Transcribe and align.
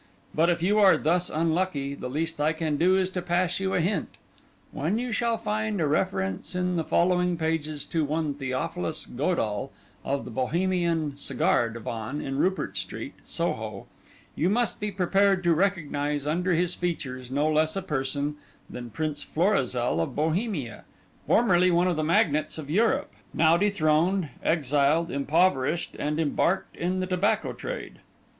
But 0.33 0.49
if 0.49 0.63
you 0.63 0.79
are 0.79 0.97
thus 0.97 1.29
unlucky, 1.29 1.93
the 1.93 2.09
least 2.09 2.41
I 2.41 2.53
can 2.53 2.75
do 2.75 2.97
is 2.97 3.11
to 3.11 3.21
pass 3.21 3.59
you 3.59 3.75
a 3.75 3.79
hint. 3.81 4.09
When 4.71 4.97
you 4.97 5.11
shall 5.11 5.37
find 5.37 5.79
a 5.79 5.85
reference 5.85 6.55
in 6.55 6.75
the 6.75 6.83
following 6.83 7.37
pages 7.37 7.85
to 7.93 8.03
one 8.03 8.33
Theophilus 8.33 9.05
Godall 9.05 9.69
of 10.03 10.25
the 10.25 10.31
Bohemian 10.31 11.17
Cigar 11.17 11.69
Divan 11.69 12.19
in 12.19 12.39
Rupert 12.39 12.77
Street, 12.77 13.13
Soho, 13.25 13.85
you 14.35 14.49
must 14.49 14.79
be 14.79 14.91
prepared 14.91 15.43
to 15.43 15.53
recognise, 15.53 16.25
under 16.25 16.53
his 16.55 16.73
features, 16.73 17.29
no 17.29 17.47
less 17.47 17.75
a 17.75 17.81
person 17.83 18.37
than 18.67 18.89
Prince 18.89 19.21
Florizel 19.21 20.01
of 20.01 20.15
Bohemia, 20.15 20.83
formerly 21.27 21.69
one 21.69 21.87
of 21.87 21.95
the 21.95 22.03
magnates 22.03 22.57
of 22.57 22.71
Europe, 22.71 23.13
now 23.35 23.55
dethroned, 23.55 24.29
exiled, 24.41 25.11
impoverished, 25.11 25.95
and 25.99 26.19
embarked 26.19 26.75
in 26.75 27.01
the 27.01 27.05
tobacco 27.05 27.53
trade. 27.53 27.99